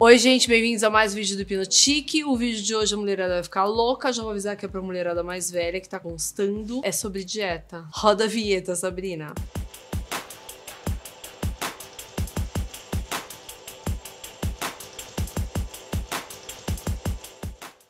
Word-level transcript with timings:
Oi, 0.00 0.16
gente, 0.16 0.46
bem-vindos 0.46 0.84
a 0.84 0.90
mais 0.90 1.12
um 1.12 1.16
vídeo 1.16 1.34
do 1.34 1.42
Hipnotique. 1.42 2.24
O 2.24 2.36
vídeo 2.36 2.62
de 2.62 2.72
hoje 2.72 2.94
a 2.94 2.96
mulherada 2.96 3.34
vai 3.34 3.42
ficar 3.42 3.64
louca. 3.64 4.12
Já 4.12 4.22
vou 4.22 4.30
avisar 4.30 4.56
que 4.56 4.64
é 4.64 4.68
pra 4.68 4.80
mulherada 4.80 5.24
mais 5.24 5.50
velha 5.50 5.80
que 5.80 5.88
tá 5.88 5.98
constando. 5.98 6.80
É 6.84 6.92
sobre 6.92 7.24
dieta. 7.24 7.84
Roda 7.90 8.22
a 8.22 8.26
vinheta, 8.28 8.76
Sabrina. 8.76 9.34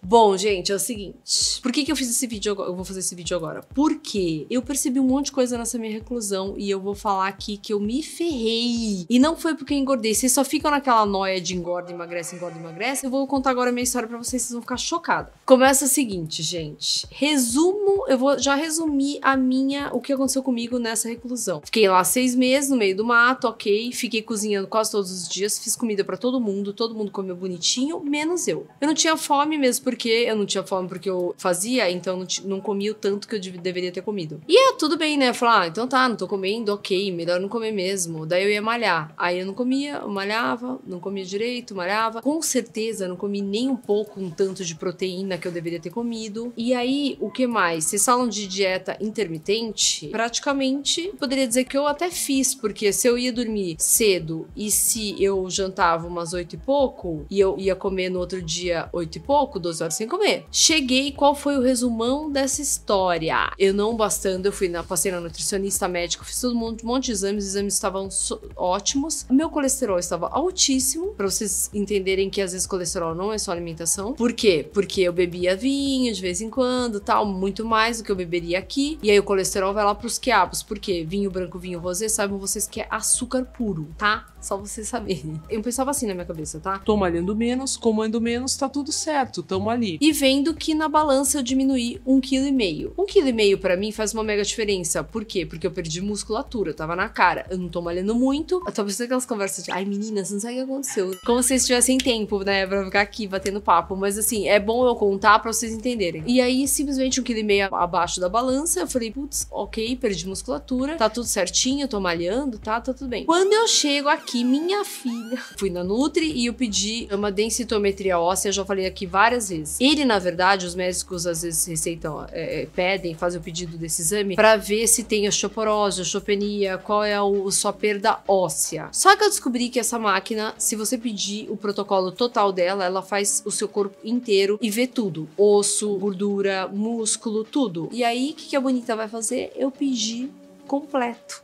Bom, 0.01 0.35
gente, 0.35 0.73
é 0.73 0.75
o 0.75 0.79
seguinte. 0.79 1.48
Por 1.61 1.73
que, 1.73 1.85
que 1.85 1.93
eu 1.93 1.97
fiz 1.97 2.11
esse 2.11 2.27
vídeo 2.27 2.53
agora? 2.53 2.71
Eu 2.71 2.77
vou 2.77 2.85
fazer 2.85 3.01
esse 3.01 3.15
vídeo 3.15 3.37
agora. 3.37 3.63
Porque 3.75 4.47
eu 4.51 4.63
percebi 4.63 5.01
um 5.01 5.05
monte 5.05 5.27
de 5.27 5.33
coisa 5.33 5.59
nessa 5.59 5.79
minha 5.79 5.93
reclusão 5.93 6.55
e 6.57 6.71
eu 6.71 6.81
vou 6.81 6.95
falar 6.95 7.29
aqui 7.29 7.57
que 7.57 7.73
eu 7.73 7.81
me 7.81 8.03
ferrei. 8.03 9.07
E 9.09 9.19
não 9.19 9.37
foi 9.37 9.55
porque 9.55 9.75
eu 9.75 9.79
engordei. 9.79 10.15
Vocês 10.15 10.33
só 10.33 10.45
ficam 10.45 10.71
naquela 10.71 11.05
noia 11.05 11.41
de 11.41 11.55
engorda, 11.55 11.93
emagrece, 11.93 12.37
engorda, 12.37 12.59
emagrece. 12.59 13.07
Eu 13.07 13.11
vou 13.11 13.27
contar 13.27 13.51
agora 13.51 13.71
a 13.71 13.73
minha 13.73 13.85
história 13.85 14.09
pra 14.09 14.19
vocês, 14.19 14.43
vocês 14.43 14.52
vão 14.52 14.63
ficar 14.63 14.77
chocados. 14.77 15.33
Começa 15.45 15.85
o 15.85 15.89
seguinte, 15.89 16.43
gente. 16.43 17.07
Resumo, 17.11 18.05
eu 18.09 18.19
vou 18.19 18.38
já 18.38 18.55
resumir 18.55 19.19
a 19.23 19.37
minha, 19.37 19.91
o 19.93 20.01
que 20.01 20.13
aconteceu 20.13 20.43
comigo 20.43 20.79
nessa 20.79 21.09
reclusão. 21.09 21.61
Fiquei 21.65 21.88
lá 21.88 22.02
seis 22.05 22.35
meses 22.35 22.71
no 22.71 22.77
meio 22.77 22.97
do 22.97 23.05
mato, 23.05 23.49
ok. 23.49 23.93
Fiquei 23.93 24.23
cozinhando 24.23 24.69
quase 24.69 24.91
todos 24.91 25.11
os 25.11 25.29
dias, 25.29 25.59
fiz 25.59 25.77
comida 25.77 26.05
pra 26.05 26.16
todo 26.16 26.41
mundo, 26.41 26.73
todo 26.73 26.95
mundo 26.95 27.11
comeu 27.11 27.37
bonitinho, 27.37 28.01
menos 28.01 28.47
eu. 28.47 28.66
Eu 28.80 28.88
não 28.88 28.95
tinha 28.95 29.16
fome 29.16 29.59
mesmo, 29.59 29.85
porque 29.85 30.09
eu 30.09 30.37
não 30.37 30.47
tinha 30.47 30.63
fome 30.63 30.88
porque 30.88 31.09
eu 31.09 31.35
fazia, 31.38 31.49
então 31.91 32.17
não, 32.17 32.27
não 32.45 32.62
o 32.89 32.95
tanto 32.95 33.27
que 33.27 33.35
eu 33.35 33.41
deveria 33.41 33.91
ter 33.91 34.03
comido. 34.03 34.41
E 34.49 34.57
é 34.57 34.73
tudo 34.77 34.97
bem, 34.97 35.16
né? 35.16 35.33
Falar, 35.33 35.62
ah, 35.62 35.66
então 35.66 35.89
tá, 35.89 36.09
não 36.09 36.16
tô 36.16 36.29
comendo, 36.29 36.73
ok, 36.73 37.11
melhor 37.12 37.41
não 37.41 37.49
comer 37.49 37.73
mesmo. 37.73 38.25
Daí 38.25 38.45
eu 38.45 38.51
ia 38.51 38.62
malhar. 38.62 39.12
Aí 39.16 39.41
eu 39.41 39.47
não 39.47 39.53
comia, 39.53 39.97
eu 40.02 40.09
malhava, 40.09 40.79
não 40.87 41.01
comia 41.01 41.25
direito, 41.25 41.75
malhava. 41.75 42.23
Com 42.23 42.41
certeza 42.41 43.09
não 43.09 43.16
comi 43.16 43.43
nem 43.43 43.69
um 43.69 43.77
pouco 43.77 44.21
um 44.21 44.30
tanto 44.30 44.65
de 44.65 44.75
proteína 44.77 45.37
que 45.37 45.49
eu 45.49 45.52
deveria 45.52 45.80
ter 45.80 45.91
comido. 45.91 46.52
E 46.57 46.73
aí, 46.73 47.16
o 47.21 47.30
que 47.30 47.47
mais? 47.47 47.85
Vocês 47.85 48.04
falam 48.04 48.29
de 48.29 48.47
dieta 48.47 48.97
intermitente? 49.01 50.09
Praticamente, 50.09 51.13
poderia 51.19 51.47
dizer 51.47 51.65
que 51.65 51.77
eu 51.77 51.87
até 51.87 52.10
fiz, 52.10 52.54
porque 52.54 52.93
se 52.93 53.09
eu 53.09 53.19
ia 53.19 53.32
dormir 53.32 53.77
cedo 53.79 54.47
e 54.57 54.71
se 54.71 55.21
eu 55.23 55.49
jantava 55.51 56.07
umas 56.07 56.32
oito 56.32 56.54
e 56.54 56.59
pouco, 56.59 57.27
e 57.29 57.41
eu 57.41 57.59
ia 57.59 57.75
comer 57.75 58.09
no 58.09 58.21
outro 58.21 58.41
dia 58.41 58.88
oito 58.93 59.16
e 59.16 59.21
pouco, 59.21 59.59
12 59.59 59.82
horas 59.82 59.88
horas 59.88 59.95
sem 59.95 60.07
comer. 60.07 60.45
Cheguei, 60.52 61.10
qual 61.13 61.35
foi 61.39 61.57
o 61.57 61.63
resumão 61.63 62.31
dessa 62.31 62.61
história? 62.61 63.53
Eu 63.59 63.73
não 63.73 63.97
bastando, 63.97 64.47
eu 64.47 64.53
fui 64.53 64.69
na, 64.69 64.83
passei 64.83 65.12
na 65.12 65.21
nutricionista 65.21 65.89
médico, 65.89 66.25
fiz 66.25 66.41
todo 66.41 66.55
mundo, 66.55 66.83
um 66.83 66.87
monte 66.87 67.06
de 67.06 67.12
exames, 67.12 67.44
os 67.44 67.50
exames 67.50 67.75
estavam 67.75 68.11
so, 68.11 68.41
ótimos. 68.56 69.25
Meu 69.31 69.49
colesterol 69.49 69.99
estava 69.99 70.28
altíssimo, 70.28 71.15
para 71.15 71.31
vocês 71.31 71.71
entenderem 71.72 72.28
que 72.28 72.43
às 72.43 72.53
vezes 72.53 72.66
colesterol 72.66 73.15
não 73.15 73.33
é 73.33 73.39
só 73.39 73.53
alimentação. 73.53 74.12
Por 74.12 74.33
quê? 74.33 74.69
Porque 74.75 75.00
eu 75.03 75.12
bebia 75.12 75.56
vinho 75.56 76.12
de 76.12 76.21
vez 76.21 76.41
em 76.41 76.50
quando, 76.50 77.00
tal, 77.00 77.25
muito 77.25 77.65
mais 77.65 77.99
do 77.99 78.05
que 78.05 78.11
eu 78.11 78.16
beberia 78.16 78.59
aqui. 78.59 78.99
E 79.03 79.11
aí 79.11 79.19
o 79.19 79.22
colesterol 79.22 79.72
vai 79.72 79.84
lá 79.84 79.94
pros 79.94 80.19
quiabos. 80.19 80.62
Por 80.62 80.78
quê? 80.78 81.06
Vinho 81.09 81.31
branco, 81.31 81.59
vinho 81.59 81.78
rosé, 81.78 82.09
saibam 82.09 82.39
vocês 82.39 82.66
que 82.66 82.81
é 82.81 82.89
açúcar 82.91 83.44
puro, 83.44 83.89
tá? 83.97 84.27
Só 84.41 84.56
vocês 84.56 84.89
saberem. 84.89 85.41
Eu 85.49 85.61
pensava 85.62 85.91
assim 85.91 86.06
na 86.06 86.15
minha 86.15 86.27
cabeça, 86.27 86.61
tá? 86.61 86.78
Tô 86.78 86.97
malhando 86.97 87.34
menos, 87.34 87.77
comendo 87.77 88.21
menos, 88.21 88.56
tá 88.56 88.69
tudo 88.69 88.93
certo, 88.93 89.43
tamo 89.43 89.69
ali. 89.69 89.99
E 90.00 90.12
vendo 90.12 90.55
que 90.55 90.75
na 90.75 90.89
balança 90.89 91.28
eu 91.37 91.43
diminuí 91.43 92.00
um 92.06 92.21
quilo 92.21 92.47
e 92.47 92.53
meio. 92.53 92.93
Um 92.97 93.06
quilo 93.06 93.28
e 93.28 93.32
meio 93.32 93.59
para 93.59 93.76
mim 93.76 93.93
faz 93.93 94.12
uma 94.15 94.25
mega 94.25 94.43
diferença. 94.43 95.03
Por 95.04 95.25
quê? 95.25 95.44
Porque 95.44 95.66
eu 95.66 95.70
perdi 95.70 96.00
musculatura, 96.00 96.72
tava 96.72 96.97
na 96.97 97.09
cara. 97.09 97.47
Eu 97.50 97.59
não 97.59 97.69
tô 97.69 97.81
malhando 97.82 98.15
muito. 98.15 98.62
Eu 98.66 98.72
tô 98.72 98.84
pensando 98.84 99.06
aquelas 99.06 99.26
conversas 99.26 99.65
de, 99.65 99.70
ai 99.70 99.84
meninas, 99.84 100.31
não 100.31 100.41
sabe 100.41 100.54
o 100.54 100.56
que 100.56 100.62
aconteceu. 100.62 101.19
Como 101.25 101.43
se 101.43 101.48
vocês 101.48 101.66
tivessem 101.66 101.98
tempo, 101.98 102.43
né, 102.43 102.66
pra 102.66 102.84
ficar 102.84 103.00
aqui 103.00 103.26
batendo 103.26 103.60
papo. 103.60 103.97
Mas 103.97 104.19
assim, 104.19 104.48
é 104.48 104.59
bom 104.59 104.87
eu 104.87 104.94
contar 104.94 105.38
pra 105.38 105.53
vocês 105.53 105.72
entenderem. 105.72 106.22
E 106.26 106.41
aí, 106.41 106.66
simplesmente 106.69 107.20
um 107.20 107.25
quilo 107.25 107.41
e 107.41 107.42
meio 107.42 107.75
abaixo 107.75 108.20
da 108.20 108.28
balança, 108.28 108.81
eu 108.81 108.87
falei, 108.87 109.10
putz, 109.10 109.47
ok, 109.50 109.97
perdi 109.97 110.26
musculatura, 110.28 110.97
tá 110.97 111.08
tudo 111.08 111.26
certinho, 111.26 111.88
tô 111.88 112.00
malhando, 112.00 112.58
tá, 112.58 112.80
tá 112.80 112.92
tudo 112.92 113.08
bem. 113.08 113.24
Quando 113.24 113.53
eu 113.53 113.66
chego 113.66 114.08
aqui, 114.08 114.44
minha 114.44 114.84
filha. 114.84 115.38
Fui 115.56 115.70
na 115.70 115.82
Nutri 115.82 116.30
e 116.32 116.47
eu 116.47 116.54
pedi 116.54 117.08
uma 117.10 117.30
densitometria 117.30 118.19
óssea, 118.19 118.53
já 118.53 118.64
falei 118.64 118.86
aqui 118.86 119.06
várias 119.06 119.48
vezes. 119.48 119.80
Ele, 119.80 120.04
na 120.04 120.19
verdade, 120.19 120.66
os 120.66 120.74
médicos 120.74 121.17
às 121.26 121.42
vezes 121.42 121.66
receitam, 121.66 122.26
é, 122.32 122.62
é 122.62 122.66
pedem, 122.66 123.14
fazem 123.14 123.40
o 123.40 123.42
pedido 123.42 123.76
desse 123.76 124.02
exame 124.02 124.36
para 124.36 124.56
ver 124.56 124.86
se 124.86 125.04
tem 125.04 125.28
osteoporose, 125.28 126.00
osteopenia, 126.00 126.78
qual 126.78 127.04
é 127.04 127.14
a 127.14 127.50
sua 127.50 127.72
perda 127.72 128.20
óssea. 128.26 128.88
Só 128.92 129.16
que 129.16 129.24
eu 129.24 129.28
descobri 129.28 129.68
que 129.68 129.80
essa 129.80 129.98
máquina, 129.98 130.54
se 130.58 130.76
você 130.76 130.96
pedir 130.96 131.50
o 131.50 131.56
protocolo 131.56 132.12
total 132.12 132.52
dela, 132.52 132.84
ela 132.84 133.02
faz 133.02 133.42
o 133.44 133.50
seu 133.50 133.68
corpo 133.68 133.96
inteiro 134.04 134.58
e 134.60 134.70
vê 134.70 134.86
tudo: 134.86 135.28
osso, 135.36 135.96
gordura, 135.98 136.68
músculo, 136.68 137.44
tudo. 137.44 137.88
E 137.92 138.04
aí, 138.04 138.30
o 138.30 138.34
que, 138.34 138.48
que 138.48 138.56
a 138.56 138.60
bonita 138.60 138.94
vai 138.96 139.08
fazer? 139.08 139.52
Eu 139.56 139.70
pedi 139.70 140.30
completo. 140.66 141.42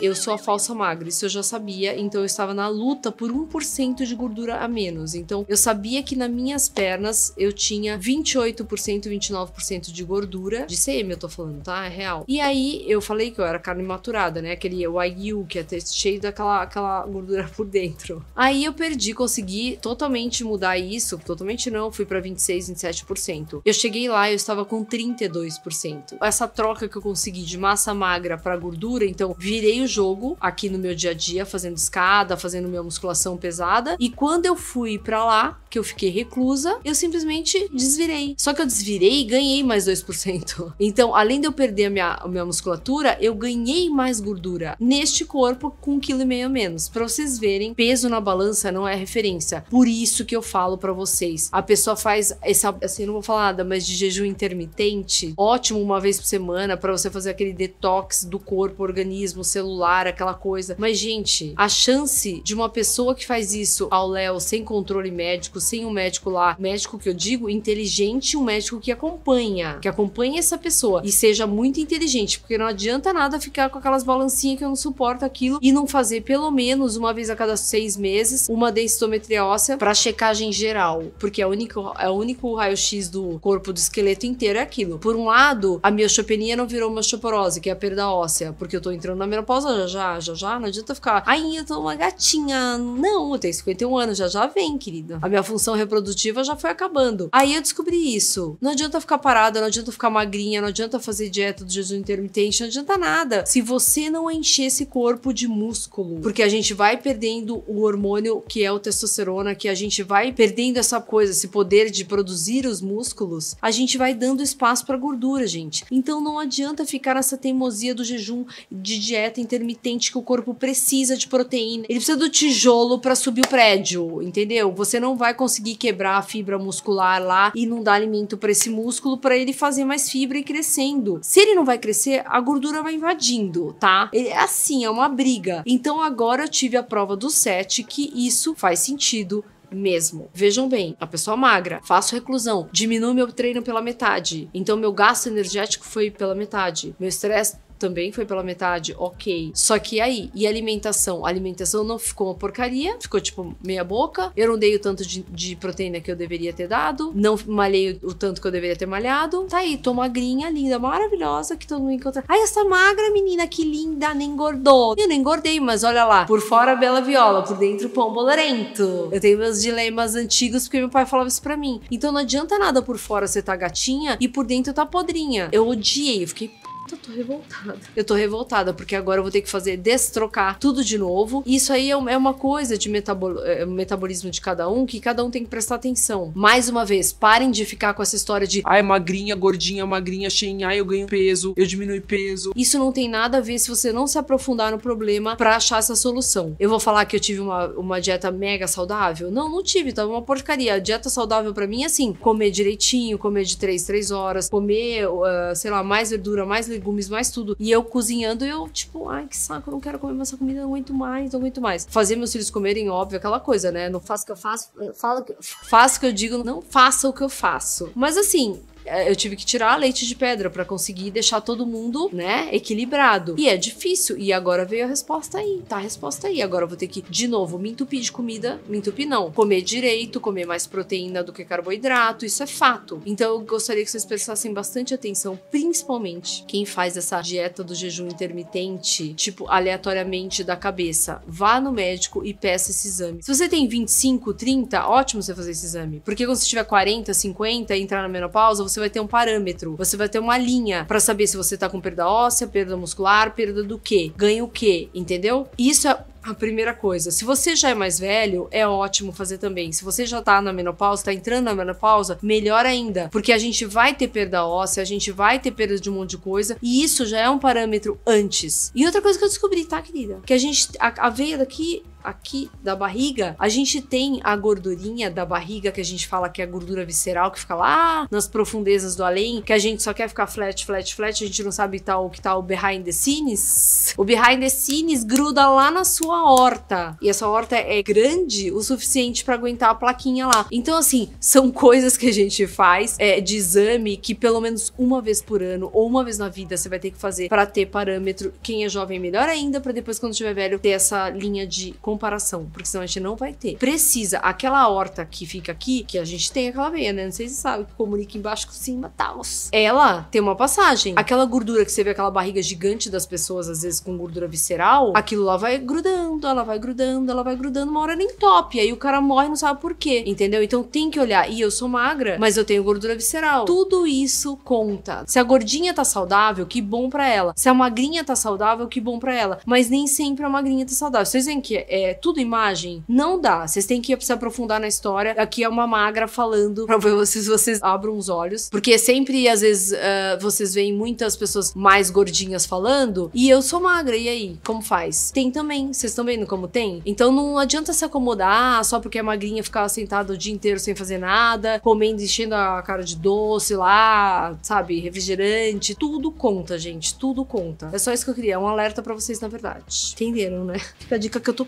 Eu 0.00 0.14
sou 0.14 0.34
a 0.34 0.38
falsa 0.38 0.74
magra, 0.74 1.08
isso 1.08 1.24
eu 1.24 1.28
já 1.28 1.42
sabia, 1.42 1.98
então 1.98 2.20
eu 2.20 2.26
estava 2.26 2.52
na 2.52 2.68
luta 2.68 3.10
por 3.10 3.30
1% 3.30 4.04
de 4.04 4.14
gordura 4.14 4.58
a 4.58 4.68
menos. 4.68 5.14
Então 5.14 5.44
eu 5.48 5.56
sabia 5.56 6.02
que 6.02 6.14
nas 6.14 6.30
minhas 6.30 6.68
pernas 6.68 7.32
eu 7.36 7.52
tinha 7.52 7.98
28%, 7.98 9.06
29% 9.06 9.92
de 9.92 10.04
gordura, 10.04 10.66
de 10.66 10.76
CM 10.76 11.10
eu 11.10 11.16
tô 11.16 11.28
falando, 11.28 11.62
tá? 11.62 11.86
É 11.86 11.88
real. 11.88 12.24
E 12.28 12.40
aí 12.40 12.84
eu 12.86 13.00
falei 13.00 13.30
que 13.30 13.40
eu 13.40 13.44
era 13.44 13.58
carne 13.58 13.82
maturada, 13.82 14.42
né? 14.42 14.52
Aquele 14.52 14.86
Wagyu, 14.86 15.46
que 15.48 15.58
é 15.58 15.66
cheio 15.80 16.20
daquela 16.20 16.62
aquela 16.62 17.06
gordura 17.06 17.50
por 17.56 17.66
dentro. 17.66 18.24
Aí 18.34 18.64
eu 18.64 18.72
perdi, 18.72 19.14
consegui 19.14 19.78
totalmente 19.80 20.44
mudar 20.44 20.76
isso, 20.76 21.18
totalmente 21.18 21.70
não, 21.70 21.90
fui 21.90 22.04
para 22.04 22.20
26, 22.20 22.70
27%. 22.70 23.62
Eu 23.64 23.72
cheguei 23.72 24.08
lá, 24.08 24.30
eu 24.30 24.36
estava 24.36 24.64
com 24.64 24.84
32%. 24.84 26.18
Essa 26.20 26.46
troca 26.46 26.88
que 26.88 26.96
eu 26.96 27.02
consegui 27.02 27.42
de 27.42 27.56
massa 27.56 27.94
magra 27.94 28.36
para 28.36 28.56
gordura, 28.56 29.04
então 29.04 29.34
virei 29.38 29.80
o 29.82 29.85
jogo 29.86 30.36
aqui 30.40 30.68
no 30.68 30.78
meu 30.78 30.94
dia 30.94 31.10
a 31.10 31.14
dia, 31.14 31.46
fazendo 31.46 31.76
escada, 31.76 32.36
fazendo 32.36 32.68
minha 32.68 32.82
musculação 32.82 33.36
pesada. 33.36 33.96
E 33.98 34.10
quando 34.10 34.46
eu 34.46 34.56
fui 34.56 34.98
para 34.98 35.24
lá, 35.24 35.60
que 35.76 35.78
eu 35.78 35.84
fiquei 35.84 36.08
reclusa, 36.08 36.78
eu 36.82 36.94
simplesmente 36.94 37.68
desvirei. 37.70 38.34
Só 38.38 38.54
que 38.54 38.62
eu 38.62 38.66
desvirei 38.66 39.20
e 39.20 39.24
ganhei 39.24 39.62
mais 39.62 39.86
2%. 39.86 40.72
Então, 40.86 41.14
além 41.14 41.40
de 41.40 41.46
eu 41.46 41.52
perder 41.52 41.86
a 41.86 41.90
minha, 41.90 42.12
a 42.14 42.28
minha 42.28 42.44
musculatura, 42.44 43.18
eu 43.20 43.34
ganhei 43.34 43.90
mais 43.90 44.20
gordura 44.20 44.76
neste 44.78 45.24
corpo 45.24 45.70
com 45.80 45.94
um 45.94 46.00
quilo 46.00 46.22
e 46.22 46.24
meio 46.24 46.46
a 46.46 46.48
menos. 46.48 46.88
Pra 46.88 47.06
vocês 47.06 47.38
verem, 47.38 47.74
peso 47.74 48.08
na 48.08 48.20
balança 48.20 48.70
não 48.70 48.86
é 48.86 48.94
referência. 48.94 49.64
Por 49.68 49.88
isso 49.88 50.24
que 50.24 50.36
eu 50.36 50.42
falo 50.42 50.78
para 50.78 50.92
vocês. 50.92 51.48
A 51.50 51.60
pessoa 51.60 51.96
faz 51.96 52.36
essa, 52.40 52.74
assim, 52.82 53.04
não 53.04 53.14
vou 53.14 53.22
falar 53.22 53.46
nada, 53.46 53.64
mas 53.64 53.86
de 53.86 53.96
jejum 53.96 54.24
intermitente, 54.24 55.34
ótimo 55.36 55.80
uma 55.80 56.00
vez 56.00 56.18
por 56.18 56.26
semana 56.26 56.76
para 56.76 56.92
você 56.92 57.10
fazer 57.10 57.30
aquele 57.30 57.52
detox 57.52 58.24
do 58.24 58.38
corpo, 58.38 58.82
organismo, 58.82 59.42
celular 59.42 60.06
aquela 60.06 60.34
coisa. 60.34 60.76
Mas, 60.78 60.98
gente, 60.98 61.52
a 61.56 61.68
chance 61.68 62.40
de 62.44 62.54
uma 62.54 62.68
pessoa 62.68 63.14
que 63.14 63.26
faz 63.26 63.54
isso 63.54 63.88
ao 63.90 64.08
Léo 64.08 64.38
sem 64.38 64.64
controle 64.64 65.10
médico, 65.10 65.60
sem 65.66 65.84
um 65.84 65.90
médico 65.90 66.30
lá, 66.30 66.56
médico 66.58 66.98
que 66.98 67.08
eu 67.08 67.14
digo, 67.14 67.48
inteligente, 67.48 68.36
um 68.36 68.44
médico 68.44 68.80
que 68.80 68.92
acompanha, 68.92 69.78
que 69.80 69.88
acompanha 69.88 70.38
essa 70.38 70.58
pessoa 70.58 71.02
e 71.04 71.12
seja 71.12 71.46
muito 71.46 71.80
inteligente, 71.80 72.40
porque 72.40 72.58
não 72.58 72.66
adianta 72.66 73.12
nada 73.12 73.40
ficar 73.40 73.70
com 73.70 73.78
aquelas 73.78 74.04
balancinhas 74.04 74.58
que 74.58 74.64
eu 74.64 74.68
não 74.68 74.76
suporto 74.76 75.24
aquilo 75.24 75.58
e 75.62 75.72
não 75.72 75.86
fazer 75.86 76.22
pelo 76.22 76.50
menos 76.50 76.96
uma 76.96 77.12
vez 77.12 77.30
a 77.30 77.36
cada 77.36 77.56
seis 77.56 77.96
meses 77.96 78.48
uma 78.48 78.72
densitometria 78.72 79.44
óssea 79.44 79.76
para 79.76 79.94
checagem 79.94 80.52
geral, 80.52 81.04
porque 81.18 81.42
é 81.42 81.46
o 81.46 81.50
único, 81.50 81.92
é 81.98 82.08
único 82.10 82.54
raio-x 82.54 83.08
do 83.08 83.38
corpo 83.40 83.72
do 83.72 83.78
esqueleto 83.78 84.26
inteiro 84.26 84.58
é 84.58 84.62
aquilo. 84.62 84.98
Por 84.98 85.16
um 85.16 85.26
lado, 85.26 85.80
a 85.82 85.90
minha 85.90 86.06
osteopenia 86.06 86.56
não 86.56 86.66
virou 86.66 86.90
osteoporose, 86.96 87.60
que 87.60 87.68
é 87.68 87.72
a 87.72 87.76
perda 87.76 88.10
óssea, 88.10 88.54
porque 88.58 88.76
eu 88.76 88.80
tô 88.80 88.90
entrando 88.90 89.18
na 89.18 89.26
menopausa 89.26 89.86
já, 89.86 89.86
já, 89.86 90.20
já, 90.20 90.34
já. 90.34 90.58
Não 90.58 90.66
adianta 90.66 90.94
ficar, 90.94 91.22
ai, 91.26 91.58
eu 91.58 91.64
tô 91.64 91.80
uma 91.80 91.94
gatinha. 91.94 92.78
Não, 92.78 93.32
eu 93.32 93.38
tenho 93.38 93.54
51 93.54 93.96
anos, 93.96 94.18
já 94.18 94.28
já 94.28 94.46
vem, 94.46 94.76
querida. 94.78 95.18
A 95.22 95.28
minha 95.28 95.42
função 95.46 95.74
reprodutiva 95.74 96.44
já 96.44 96.56
foi 96.56 96.70
acabando. 96.70 97.28
Aí 97.32 97.54
eu 97.54 97.62
descobri 97.62 98.14
isso. 98.14 98.58
Não 98.60 98.72
adianta 98.72 99.00
ficar 99.00 99.18
parada, 99.18 99.60
não 99.60 99.68
adianta 99.68 99.92
ficar 99.92 100.10
magrinha, 100.10 100.60
não 100.60 100.68
adianta 100.68 101.00
fazer 101.00 101.30
dieta 101.30 101.64
do 101.64 101.72
jejum 101.72 101.96
intermitente, 101.96 102.60
não 102.60 102.68
adianta 102.68 102.98
nada. 102.98 103.46
Se 103.46 103.62
você 103.62 104.10
não 104.10 104.30
encher 104.30 104.66
esse 104.66 104.86
corpo 104.86 105.32
de 105.32 105.48
músculo, 105.48 106.20
porque 106.20 106.42
a 106.42 106.48
gente 106.48 106.74
vai 106.74 106.96
perdendo 106.96 107.62
o 107.66 107.82
hormônio 107.82 108.42
que 108.46 108.64
é 108.64 108.70
o 108.70 108.78
testosterona, 108.78 109.54
que 109.54 109.68
a 109.68 109.74
gente 109.74 110.02
vai 110.02 110.32
perdendo 110.32 110.78
essa 110.78 111.00
coisa, 111.00 111.32
esse 111.32 111.48
poder 111.48 111.90
de 111.90 112.04
produzir 112.04 112.66
os 112.66 112.80
músculos, 112.80 113.56
a 113.62 113.70
gente 113.70 113.96
vai 113.96 114.14
dando 114.14 114.42
espaço 114.42 114.84
para 114.84 114.96
gordura, 114.96 115.46
gente. 115.46 115.84
Então 115.90 116.20
não 116.20 116.38
adianta 116.38 116.84
ficar 116.84 117.14
nessa 117.14 117.36
teimosia 117.36 117.94
do 117.94 118.04
jejum 118.04 118.44
de 118.70 118.98
dieta 118.98 119.40
intermitente 119.40 120.10
que 120.10 120.18
o 120.18 120.22
corpo 120.22 120.54
precisa 120.54 121.16
de 121.16 121.28
proteína. 121.28 121.84
Ele 121.88 121.98
precisa 121.98 122.18
do 122.18 122.28
tijolo 122.28 122.98
para 122.98 123.14
subir 123.14 123.44
o 123.44 123.48
prédio, 123.48 124.22
entendeu? 124.22 124.72
Você 124.72 124.98
não 124.98 125.16
vai 125.16 125.34
conseguir 125.36 125.76
quebrar 125.76 126.16
a 126.16 126.22
fibra 126.22 126.58
muscular 126.58 127.22
lá 127.22 127.52
e 127.54 127.66
não 127.66 127.82
dar 127.82 127.92
alimento 127.94 128.36
para 128.36 128.50
esse 128.50 128.68
músculo 128.68 129.18
para 129.18 129.36
ele 129.36 129.52
fazer 129.52 129.84
mais 129.84 130.10
fibra 130.10 130.38
e 130.38 130.42
crescendo. 130.42 131.20
Se 131.22 131.40
ele 131.40 131.54
não 131.54 131.64
vai 131.64 131.78
crescer, 131.78 132.22
a 132.26 132.40
gordura 132.40 132.82
vai 132.82 132.94
invadindo, 132.94 133.76
tá? 133.78 134.10
É 134.12 134.36
assim, 134.36 134.84
é 134.84 134.90
uma 134.90 135.08
briga. 135.08 135.62
Então 135.64 136.00
agora 136.00 136.44
eu 136.44 136.48
tive 136.48 136.76
a 136.76 136.82
prova 136.82 137.16
do 137.16 137.30
7 137.30 137.84
que 137.84 138.10
isso 138.14 138.54
faz 138.56 138.80
sentido 138.80 139.44
mesmo. 139.70 140.28
Vejam 140.32 140.68
bem, 140.68 140.96
a 140.98 141.06
pessoa 141.06 141.36
magra, 141.36 141.80
faço 141.84 142.14
reclusão, 142.14 142.68
diminuo 142.72 143.14
meu 143.14 143.32
treino 143.32 143.62
pela 143.62 143.82
metade. 143.82 144.48
Então 144.54 144.76
meu 144.76 144.92
gasto 144.92 145.28
energético 145.28 145.84
foi 145.84 146.10
pela 146.10 146.34
metade. 146.34 146.94
Meu 146.98 147.08
estresse 147.08 147.58
também 147.78 148.12
foi 148.12 148.24
pela 148.24 148.42
metade, 148.42 148.94
ok. 148.98 149.50
Só 149.54 149.78
que 149.78 150.00
aí, 150.00 150.30
e 150.34 150.46
alimentação? 150.46 151.24
A 151.24 151.28
alimentação 151.28 151.84
não 151.84 151.98
ficou 151.98 152.28
uma 152.28 152.34
porcaria, 152.34 152.96
ficou 153.00 153.20
tipo 153.20 153.54
meia 153.62 153.84
boca. 153.84 154.32
Eu 154.36 154.48
não 154.48 154.58
dei 154.58 154.74
o 154.74 154.80
tanto 154.80 155.04
de, 155.04 155.22
de 155.22 155.56
proteína 155.56 156.00
que 156.00 156.10
eu 156.10 156.16
deveria 156.16 156.52
ter 156.52 156.68
dado, 156.68 157.12
não 157.14 157.38
malhei 157.46 157.98
o 158.02 158.14
tanto 158.14 158.40
que 158.40 158.46
eu 158.46 158.52
deveria 158.52 158.76
ter 158.76 158.86
malhado. 158.86 159.44
Tá 159.44 159.58
aí, 159.58 159.76
tô 159.76 159.92
magrinha, 159.94 160.50
linda, 160.50 160.78
maravilhosa, 160.78 161.56
que 161.56 161.66
todo 161.66 161.80
mundo 161.80 161.92
encontra. 161.92 162.24
Ai, 162.28 162.40
essa 162.40 162.64
magra 162.64 163.10
menina, 163.10 163.46
que 163.46 163.62
linda, 163.62 164.12
nem 164.14 164.30
engordou. 164.30 164.94
Eu 164.96 165.08
não 165.08 165.14
engordei, 165.14 165.60
mas 165.60 165.84
olha 165.84 166.04
lá, 166.04 166.24
por 166.24 166.40
fora 166.40 166.74
bela 166.74 167.00
viola, 167.00 167.42
por 167.42 167.56
dentro 167.56 167.88
pão 167.88 168.12
bolorento. 168.12 169.08
Eu 169.12 169.20
tenho 169.20 169.38
meus 169.38 169.60
dilemas 169.60 170.14
antigos 170.14 170.64
porque 170.64 170.78
meu 170.78 170.88
pai 170.88 171.06
falava 171.06 171.28
isso 171.28 171.42
pra 171.42 171.56
mim. 171.56 171.80
Então 171.90 172.12
não 172.12 172.20
adianta 172.20 172.58
nada 172.58 172.82
por 172.82 172.98
fora 172.98 173.26
você 173.26 173.42
tá 173.42 173.54
gatinha 173.56 174.16
e 174.20 174.28
por 174.28 174.44
dentro 174.44 174.72
tá 174.72 174.84
podrinha. 174.84 175.48
Eu 175.52 175.68
odiei, 175.68 176.22
eu 176.22 176.28
fiquei 176.28 176.50
eu 176.94 176.98
tô 176.98 177.12
revoltada. 177.12 177.78
Eu 177.94 178.04
tô 178.04 178.14
revoltada, 178.14 178.74
porque 178.74 178.94
agora 178.94 179.18
eu 179.18 179.22
vou 179.22 179.32
ter 179.32 179.40
que 179.40 179.50
fazer 179.50 179.76
destrocar 179.76 180.58
tudo 180.58 180.84
de 180.84 180.98
novo. 180.98 181.42
Isso 181.46 181.72
aí 181.72 181.90
é, 181.90 181.92
é 181.92 182.16
uma 182.16 182.34
coisa 182.34 182.78
de 182.78 182.88
metabol, 182.88 183.44
é, 183.44 183.64
metabolismo 183.66 184.30
de 184.30 184.40
cada 184.40 184.68
um 184.68 184.86
que 184.86 185.00
cada 185.00 185.24
um 185.24 185.30
tem 185.30 185.42
que 185.42 185.48
prestar 185.48 185.76
atenção. 185.76 186.32
Mais 186.34 186.68
uma 186.68 186.84
vez, 186.84 187.12
parem 187.12 187.50
de 187.50 187.64
ficar 187.64 187.94
com 187.94 188.02
essa 188.02 188.16
história 188.16 188.46
de 188.46 188.62
ai, 188.64 188.82
magrinha, 188.82 189.34
gordinha, 189.34 189.86
magrinha, 189.86 190.30
cheinha, 190.30 190.68
ai, 190.68 190.80
eu 190.80 190.84
ganho 190.84 191.06
peso, 191.06 191.52
eu 191.56 191.66
diminuo 191.66 192.00
peso. 192.00 192.52
Isso 192.54 192.78
não 192.78 192.92
tem 192.92 193.08
nada 193.08 193.38
a 193.38 193.40
ver 193.40 193.58
se 193.58 193.68
você 193.68 193.92
não 193.92 194.06
se 194.06 194.18
aprofundar 194.18 194.70
no 194.70 194.78
problema 194.78 195.36
para 195.36 195.56
achar 195.56 195.78
essa 195.78 195.96
solução. 195.96 196.54
Eu 196.58 196.68
vou 196.68 196.80
falar 196.80 197.04
que 197.04 197.16
eu 197.16 197.20
tive 197.20 197.40
uma, 197.40 197.68
uma 197.68 198.00
dieta 198.00 198.30
mega 198.30 198.66
saudável? 198.66 199.30
Não, 199.30 199.48
não 199.48 199.62
tive, 199.62 199.92
tava 199.92 200.10
uma 200.10 200.22
porcaria. 200.22 200.74
A 200.74 200.78
dieta 200.78 201.08
saudável 201.08 201.52
para 201.52 201.66
mim 201.66 201.82
é 201.82 201.86
assim: 201.86 202.12
comer 202.12 202.50
direitinho, 202.50 203.18
comer 203.18 203.44
de 203.44 203.56
3, 203.56 203.82
3 203.82 204.10
horas, 204.10 204.48
comer, 204.48 205.08
uh, 205.08 205.54
sei 205.54 205.70
lá, 205.70 205.82
mais 205.82 206.10
verdura, 206.10 206.44
mais 206.44 206.68
legumes, 206.76 207.08
mais 207.08 207.30
tudo. 207.30 207.56
E 207.58 207.70
eu 207.70 207.82
cozinhando, 207.82 208.44
eu, 208.44 208.68
tipo, 208.68 209.08
ai, 209.08 209.26
que 209.26 209.36
saco, 209.36 209.70
eu 209.70 209.72
não 209.72 209.80
quero 209.80 209.98
comer 209.98 210.14
mais 210.14 210.28
essa 210.28 210.36
comida, 210.36 210.60
não 210.60 210.68
aguento 210.68 210.94
mais, 210.94 211.32
não 211.32 211.40
aguento 211.40 211.60
mais. 211.60 211.86
Fazer 211.88 212.16
meus 212.16 212.32
filhos 212.32 212.50
comerem, 212.50 212.88
óbvio, 212.88 213.18
aquela 213.18 213.40
coisa, 213.40 213.70
né? 213.70 213.88
Não 213.88 214.00
faço 214.00 214.22
o 214.22 214.26
que 214.26 214.32
eu 214.32 214.36
faço, 214.36 214.70
falo 214.94 215.24
que 215.24 215.34
faço 215.40 215.96
o 215.96 216.00
que 216.00 216.06
eu 216.06 216.12
digo, 216.12 216.44
não 216.44 216.62
faça 216.62 217.08
o 217.08 217.12
que 217.12 217.22
eu 217.22 217.28
faço. 217.28 217.90
Mas 217.94 218.16
assim, 218.16 218.60
eu 219.06 219.16
tive 219.16 219.36
que 219.36 219.44
tirar 219.44 219.76
leite 219.76 220.06
de 220.06 220.14
pedra 220.14 220.50
para 220.50 220.64
conseguir 220.64 221.10
deixar 221.10 221.40
todo 221.40 221.66
mundo, 221.66 222.10
né, 222.12 222.48
equilibrado. 222.52 223.34
E 223.38 223.48
é 223.48 223.56
difícil. 223.56 224.16
E 224.18 224.32
agora 224.32 224.64
veio 224.64 224.84
a 224.84 224.88
resposta 224.88 225.38
aí. 225.38 225.62
Tá 225.68 225.76
a 225.76 225.80
resposta 225.80 226.28
aí. 226.28 226.42
Agora 226.42 226.64
eu 226.64 226.68
vou 226.68 226.76
ter 226.76 226.88
que, 226.88 227.02
de 227.02 227.28
novo, 227.28 227.58
me 227.58 227.70
entupir 227.70 228.00
de 228.00 228.12
comida. 228.12 228.60
Me 228.68 228.78
entupir 228.78 229.06
não. 229.06 229.30
Comer 229.32 229.62
direito, 229.62 230.20
comer 230.20 230.46
mais 230.46 230.66
proteína 230.66 231.22
do 231.22 231.32
que 231.32 231.44
carboidrato. 231.44 232.24
Isso 232.24 232.42
é 232.42 232.46
fato. 232.46 233.02
Então 233.04 233.34
eu 233.34 233.40
gostaria 233.40 233.84
que 233.84 233.90
vocês 233.90 234.04
prestassem 234.04 234.52
bastante 234.52 234.94
atenção, 234.94 235.38
principalmente 235.50 236.44
quem 236.46 236.64
faz 236.64 236.96
essa 236.96 237.20
dieta 237.20 237.62
do 237.62 237.74
jejum 237.74 238.06
intermitente, 238.06 239.14
tipo, 239.14 239.48
aleatoriamente 239.48 240.44
da 240.44 240.56
cabeça. 240.56 241.22
Vá 241.26 241.60
no 241.60 241.72
médico 241.72 242.24
e 242.24 242.32
peça 242.32 242.70
esse 242.70 242.88
exame. 242.88 243.22
Se 243.22 243.34
você 243.34 243.48
tem 243.48 243.66
25, 243.68 244.34
30, 244.34 244.88
ótimo 244.88 245.22
você 245.22 245.34
fazer 245.34 245.50
esse 245.50 245.66
exame. 245.66 246.00
Porque 246.04 246.24
quando 246.24 246.36
você 246.36 246.46
tiver 246.46 246.64
40, 246.64 247.12
50 247.12 247.76
e 247.76 247.82
entrar 247.82 248.02
na 248.02 248.08
menopausa, 248.08 248.62
você 248.62 248.75
você 248.76 248.80
vai 248.80 248.90
ter 248.90 249.00
um 249.00 249.06
parâmetro, 249.06 249.74
você 249.76 249.96
vai 249.96 250.08
ter 250.08 250.18
uma 250.18 250.36
linha 250.36 250.84
para 250.84 251.00
saber 251.00 251.26
se 251.26 251.36
você 251.36 251.56
tá 251.56 251.68
com 251.68 251.80
perda 251.80 252.06
óssea, 252.06 252.46
perda 252.46 252.76
muscular, 252.76 253.34
perda 253.34 253.62
do 253.62 253.78
quê, 253.78 254.12
ganha 254.14 254.44
o 254.44 254.48
quê, 254.48 254.88
entendeu? 254.94 255.48
Isso 255.58 255.88
é 255.88 255.98
a 256.22 256.34
primeira 256.34 256.74
coisa. 256.74 257.10
Se 257.10 257.24
você 257.24 257.54
já 257.54 257.70
é 257.70 257.74
mais 257.74 257.98
velho, 257.98 258.48
é 258.50 258.66
ótimo 258.66 259.12
fazer 259.12 259.38
também. 259.38 259.72
Se 259.72 259.84
você 259.84 260.04
já 260.04 260.20
tá 260.20 260.42
na 260.42 260.52
menopausa, 260.52 261.04
tá 261.04 261.12
entrando 261.12 261.44
na 261.44 261.54
menopausa, 261.54 262.18
melhor 262.20 262.66
ainda. 262.66 263.08
Porque 263.10 263.32
a 263.32 263.38
gente 263.38 263.64
vai 263.64 263.94
ter 263.94 264.08
perda 264.08 264.44
óssea, 264.44 264.82
a 264.82 264.86
gente 264.86 265.12
vai 265.12 265.38
ter 265.38 265.52
perda 265.52 265.78
de 265.78 265.88
um 265.88 265.94
monte 265.94 266.10
de 266.10 266.18
coisa. 266.18 266.56
E 266.60 266.82
isso 266.82 267.06
já 267.06 267.20
é 267.20 267.30
um 267.30 267.38
parâmetro 267.38 267.98
antes. 268.04 268.72
E 268.74 268.84
outra 268.84 269.00
coisa 269.00 269.18
que 269.18 269.24
eu 269.24 269.28
descobri, 269.28 269.64
tá, 269.64 269.80
querida? 269.80 270.20
Que 270.26 270.34
a 270.34 270.38
gente. 270.38 270.68
A, 270.80 271.06
a 271.06 271.10
veia 271.10 271.38
daqui 271.38 271.84
aqui 272.06 272.48
da 272.62 272.76
barriga, 272.76 273.34
a 273.38 273.48
gente 273.48 273.82
tem 273.82 274.20
a 274.22 274.36
gordurinha 274.36 275.10
da 275.10 275.26
barriga 275.26 275.72
que 275.72 275.80
a 275.80 275.84
gente 275.84 276.06
fala 276.06 276.28
que 276.28 276.40
é 276.40 276.44
a 276.44 276.48
gordura 276.48 276.84
visceral 276.84 277.30
que 277.32 277.40
fica 277.40 277.54
lá 277.54 278.06
nas 278.10 278.28
profundezas 278.28 278.94
do 278.94 279.04
além, 279.04 279.42
que 279.42 279.52
a 279.52 279.58
gente 279.58 279.82
só 279.82 279.92
quer 279.92 280.08
ficar 280.08 280.26
flat, 280.28 280.64
flat, 280.64 280.94
flat, 280.94 281.24
a 281.24 281.26
gente 281.26 281.42
não 281.42 281.52
sabe 281.52 281.80
tal 281.80 282.06
o 282.06 282.10
que 282.10 282.20
tá 282.20 282.36
o 282.36 282.42
behind 282.42 282.84
the 282.84 282.92
scenes. 282.92 283.94
O 283.96 284.04
behind 284.04 284.40
the 284.40 284.48
scenes 284.48 285.02
gruda 285.02 285.48
lá 285.50 285.70
na 285.70 285.84
sua 285.84 286.30
horta. 286.30 286.96
E 287.02 287.08
essa 287.08 287.28
horta 287.28 287.56
é 287.56 287.82
grande 287.82 288.52
o 288.52 288.62
suficiente 288.62 289.24
para 289.24 289.34
aguentar 289.34 289.70
a 289.70 289.74
plaquinha 289.74 290.26
lá. 290.26 290.46
Então, 290.52 290.78
assim, 290.78 291.10
são 291.18 291.50
coisas 291.50 291.96
que 291.96 292.08
a 292.08 292.12
gente 292.12 292.46
faz 292.46 292.96
é, 292.98 293.20
de 293.20 293.36
exame 293.36 293.96
que 293.96 294.14
pelo 294.14 294.40
menos 294.40 294.72
uma 294.78 295.02
vez 295.02 295.20
por 295.20 295.42
ano 295.42 295.70
ou 295.72 295.86
uma 295.86 296.04
vez 296.04 296.18
na 296.18 296.28
vida 296.28 296.56
você 296.56 296.68
vai 296.68 296.78
ter 296.78 296.90
que 296.90 296.98
fazer 296.98 297.28
para 297.28 297.46
ter 297.46 297.66
parâmetro. 297.66 298.32
Quem 298.42 298.64
é 298.64 298.68
jovem, 298.68 299.00
melhor 299.00 299.28
ainda, 299.28 299.60
para 299.60 299.72
depois, 299.72 299.98
quando 299.98 300.14
tiver 300.14 300.34
velho, 300.34 300.58
ter 300.58 300.70
essa 300.70 301.08
linha 301.10 301.46
de 301.46 301.72
comparação, 301.96 302.46
porque 302.52 302.68
senão 302.68 302.84
a 302.84 302.86
gente 302.86 303.00
não 303.00 303.16
vai 303.16 303.32
ter. 303.32 303.56
Precisa, 303.56 304.18
aquela 304.18 304.68
horta 304.68 305.04
que 305.04 305.24
fica 305.24 305.50
aqui, 305.50 305.82
que 305.82 305.98
a 305.98 306.04
gente 306.04 306.30
tem 306.30 306.48
aquela 306.48 306.68
veia, 306.68 306.92
né? 306.92 307.06
Não 307.06 307.12
sei 307.12 307.28
se 307.28 307.36
sabe, 307.36 307.64
que 307.64 307.72
comunica 307.72 308.18
embaixo 308.18 308.46
com 308.46 308.52
cima, 308.52 308.92
tal. 308.94 309.22
Ela 309.50 310.02
tem 310.10 310.20
uma 310.20 310.36
passagem. 310.36 310.92
Aquela 310.94 311.24
gordura 311.24 311.64
que 311.64 311.72
você 311.72 311.82
vê, 311.82 311.90
aquela 311.90 312.10
barriga 312.10 312.42
gigante 312.42 312.90
das 312.90 313.06
pessoas, 313.06 313.48
às 313.48 313.62
vezes 313.62 313.80
com 313.80 313.96
gordura 313.96 314.28
visceral, 314.28 314.92
aquilo 314.94 315.24
lá 315.24 315.38
vai 315.38 315.56
grudando, 315.58 316.26
ela 316.26 316.42
vai 316.42 316.58
grudando, 316.58 317.10
ela 317.10 317.22
vai 317.22 317.34
grudando, 317.34 317.70
uma 317.70 317.80
hora 317.80 317.96
nem 317.96 318.12
top. 318.14 318.60
Aí 318.60 318.72
o 318.72 318.76
cara 318.76 319.00
morre 319.00 319.28
não 319.28 319.36
sabe 319.36 319.60
por 319.60 319.74
quê, 319.74 320.04
entendeu? 320.06 320.42
Então 320.42 320.62
tem 320.62 320.90
que 320.90 321.00
olhar. 321.00 321.30
E 321.30 321.40
eu 321.40 321.50
sou 321.50 321.68
magra, 321.68 322.18
mas 322.20 322.36
eu 322.36 322.44
tenho 322.44 322.62
gordura 322.62 322.94
visceral. 322.94 323.46
Tudo 323.46 323.86
isso 323.86 324.36
conta. 324.44 325.02
Se 325.06 325.18
a 325.18 325.22
gordinha 325.22 325.72
tá 325.72 325.84
saudável, 325.84 326.46
que 326.46 326.60
bom 326.60 326.90
para 326.90 327.08
ela. 327.08 327.32
Se 327.34 327.48
a 327.48 327.54
magrinha 327.54 328.04
tá 328.04 328.14
saudável, 328.14 328.68
que 328.68 328.80
bom 328.80 328.98
para 328.98 329.14
ela. 329.14 329.38
Mas 329.46 329.70
nem 329.70 329.86
sempre 329.86 330.24
a 330.24 330.28
magrinha 330.28 330.66
tá 330.66 330.72
saudável. 330.72 331.06
Vocês 331.06 331.24
veem 331.24 331.40
que 331.40 331.56
é 331.56 331.85
tudo 331.94 332.20
imagem? 332.20 332.84
Não 332.88 333.20
dá. 333.20 333.46
Vocês 333.46 333.66
têm 333.66 333.80
que 333.80 333.96
se 334.00 334.12
aprofundar 334.12 334.60
na 334.60 334.68
história. 334.68 335.12
Aqui 335.12 335.44
é 335.44 335.48
uma 335.48 335.66
magra 335.66 336.06
falando 336.08 336.66
pra 336.66 336.76
vocês, 336.76 337.26
vocês 337.26 337.62
abram 337.62 337.96
os 337.96 338.08
olhos. 338.08 338.48
Porque 338.48 338.78
sempre, 338.78 339.28
às 339.28 339.40
vezes, 339.40 339.72
uh, 339.72 340.20
vocês 340.20 340.54
veem 340.54 340.72
muitas 340.72 341.16
pessoas 341.16 341.54
mais 341.54 341.90
gordinhas 341.90 342.46
falando. 342.46 343.10
E 343.14 343.28
eu 343.28 343.42
sou 343.42 343.60
magra, 343.60 343.96
e 343.96 344.08
aí? 344.08 344.38
Como 344.44 344.62
faz? 344.62 345.10
Tem 345.10 345.30
também. 345.30 345.72
Vocês 345.72 345.92
estão 345.92 346.04
vendo 346.04 346.26
como 346.26 346.48
tem? 346.48 346.82
Então 346.84 347.12
não 347.12 347.38
adianta 347.38 347.72
se 347.72 347.84
acomodar 347.84 348.64
só 348.64 348.80
porque 348.80 348.98
é 348.98 349.02
magrinha 349.02 349.42
ficar 349.42 349.68
sentada 349.68 350.12
o 350.12 350.16
dia 350.16 350.32
inteiro 350.32 350.58
sem 350.58 350.74
fazer 350.74 350.98
nada, 350.98 351.60
comendo, 351.60 352.02
enchendo 352.02 352.34
a 352.34 352.62
cara 352.62 352.82
de 352.82 352.96
doce 352.96 353.54
lá, 353.54 354.36
sabe? 354.42 354.80
Refrigerante. 354.80 355.74
Tudo 355.74 356.10
conta, 356.10 356.58
gente. 356.58 356.94
Tudo 356.94 357.24
conta. 357.24 357.70
É 357.72 357.78
só 357.78 357.92
isso 357.92 358.04
que 358.04 358.10
eu 358.10 358.14
queria. 358.14 358.34
É 358.34 358.38
um 358.38 358.46
alerta 358.46 358.82
para 358.82 358.94
vocês, 358.94 359.20
na 359.20 359.28
verdade. 359.28 359.64
Entenderam, 359.92 360.44
né? 360.44 360.58
Fica 360.78 360.94
a 360.94 360.98
dica 360.98 361.20
que 361.20 361.30
eu 361.30 361.34
tô 361.34 361.46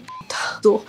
Tô 0.63 0.83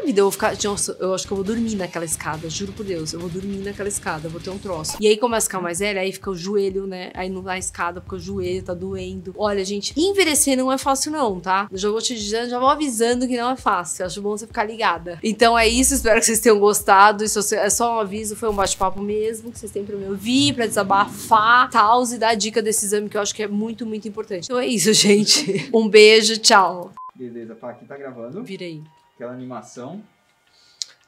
na 0.00 0.06
vida 0.06 0.20
eu 0.20 0.24
vou 0.24 0.32
ficar. 0.32 0.56
Nossa, 0.64 0.96
eu 0.98 1.14
acho 1.14 1.26
que 1.26 1.32
eu 1.32 1.36
vou 1.36 1.44
dormir 1.44 1.74
naquela 1.74 2.04
escada, 2.04 2.48
juro 2.48 2.72
por 2.72 2.84
Deus. 2.84 3.12
Eu 3.12 3.20
vou 3.20 3.28
dormir 3.28 3.58
naquela 3.58 3.88
escada, 3.88 4.28
vou 4.28 4.40
ter 4.40 4.50
um 4.50 4.58
troço. 4.58 4.96
E 5.00 5.06
aí 5.06 5.16
começa 5.16 5.46
a 5.46 5.48
ficar 5.48 5.60
mais 5.60 5.80
velha, 5.80 6.00
aí 6.00 6.12
fica 6.12 6.30
o 6.30 6.36
joelho, 6.36 6.86
né? 6.86 7.10
Aí 7.14 7.28
não 7.28 7.42
dá 7.42 7.58
escada 7.58 8.00
porque 8.00 8.16
o 8.16 8.18
joelho 8.18 8.62
tá 8.62 8.74
doendo. 8.74 9.34
Olha, 9.36 9.64
gente, 9.64 9.92
envelhecer 9.96 10.56
não 10.56 10.72
é 10.72 10.78
fácil, 10.78 11.12
não, 11.12 11.38
tá? 11.38 11.68
Eu 11.70 11.78
já 11.78 11.90
vou 11.90 12.00
te 12.00 12.14
dizendo, 12.14 12.50
já 12.50 12.58
vou 12.58 12.68
avisando 12.68 13.26
que 13.26 13.36
não 13.36 13.50
é 13.50 13.56
fácil. 13.56 14.06
Acho 14.06 14.22
bom 14.22 14.36
você 14.36 14.46
ficar 14.46 14.64
ligada. 14.64 15.18
Então 15.22 15.58
é 15.58 15.68
isso, 15.68 15.94
espero 15.94 16.20
que 16.20 16.26
vocês 16.26 16.40
tenham 16.40 16.58
gostado. 16.58 17.24
Isso 17.24 17.54
é 17.54 17.70
só 17.70 17.96
um 17.96 18.00
aviso, 18.00 18.36
foi 18.36 18.48
um 18.48 18.54
bate-papo 18.54 19.00
mesmo, 19.00 19.50
que 19.50 19.58
vocês 19.58 19.72
têm 19.72 19.84
pra 19.84 19.96
me 19.96 20.06
ouvir, 20.06 20.54
pra 20.54 20.66
desabafar, 20.66 21.68
tal, 21.70 22.00
e 22.04 22.18
dar 22.18 22.30
a 22.30 22.34
dica 22.34 22.62
desse 22.62 22.86
exame 22.86 23.08
que 23.08 23.16
eu 23.16 23.20
acho 23.20 23.34
que 23.34 23.42
é 23.42 23.48
muito, 23.48 23.84
muito 23.84 24.08
importante. 24.08 24.44
Então 24.44 24.58
é 24.58 24.66
isso, 24.66 24.92
gente. 24.94 25.68
Um 25.74 25.88
beijo, 25.88 26.38
tchau. 26.38 26.92
Beleza, 27.20 27.54
pá, 27.54 27.72
aqui 27.72 27.84
tá 27.84 27.98
gravando. 27.98 28.42
Virei. 28.42 28.82
Aquela 29.14 29.32
animação. 29.32 30.02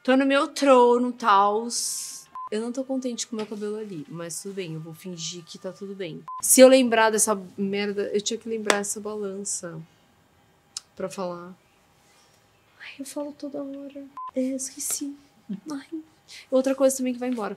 Tô 0.04 0.14
no 0.14 0.26
meu 0.26 0.46
trono, 0.48 1.10
tals. 1.10 2.26
Eu 2.50 2.60
não 2.60 2.70
tô 2.70 2.84
contente 2.84 3.26
com 3.26 3.34
o 3.34 3.38
meu 3.38 3.46
cabelo 3.46 3.76
ali, 3.76 4.04
mas 4.10 4.42
tudo 4.42 4.52
bem, 4.56 4.74
eu 4.74 4.80
vou 4.80 4.92
fingir 4.92 5.42
que 5.42 5.56
tá 5.58 5.72
tudo 5.72 5.94
bem. 5.94 6.22
Se 6.42 6.60
eu 6.60 6.68
lembrar 6.68 7.08
dessa 7.08 7.34
merda, 7.56 8.10
eu 8.12 8.20
tinha 8.20 8.38
que 8.38 8.46
lembrar 8.46 8.76
essa 8.76 9.00
balança 9.00 9.80
pra 10.94 11.08
falar. 11.08 11.54
Ai, 12.78 12.96
eu 12.98 13.06
falo 13.06 13.32
toda 13.32 13.62
hora. 13.62 14.04
É, 14.36 14.40
esqueci. 14.40 15.16
Ai. 15.70 16.02
Outra 16.50 16.74
coisa 16.74 16.94
também 16.94 17.14
que 17.14 17.20
vai 17.20 17.30
embora. 17.30 17.56